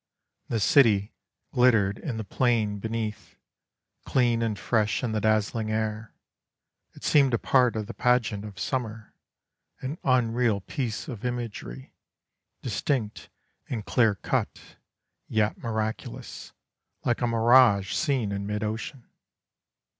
[0.49, 1.13] The city
[1.53, 3.35] glittered in the plain beneath,
[4.03, 6.15] clean and fresh in the dazzling air;
[6.95, 9.13] it seemed a part of the pageant of summer,
[9.79, 11.93] an unreal piece of imagery,
[12.63, 13.29] distinct
[13.69, 14.77] and clear cut,
[15.27, 16.51] yet miraculous,
[17.05, 19.07] like a mirage seen in mid ocean.